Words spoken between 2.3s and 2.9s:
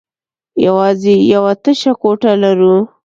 لرو.